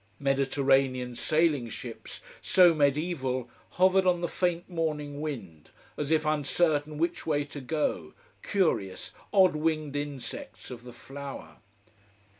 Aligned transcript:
Mediterranean 0.17 1.15
sailing 1.15 1.69
ships, 1.69 2.21
so 2.41 2.73
mediaeval, 2.73 3.51
hovered 3.73 4.07
on 4.07 4.21
the 4.21 4.27
faint 4.27 4.67
morning 4.67 5.21
wind, 5.21 5.69
as 5.95 6.09
if 6.09 6.25
uncertain 6.25 6.97
which 6.97 7.27
way 7.27 7.43
to 7.45 7.61
go, 7.61 8.13
curious, 8.41 9.11
odd 9.31 9.55
winged 9.55 9.95
insects 9.95 10.71
of 10.71 10.85
the 10.85 10.93
flower. 10.93 11.57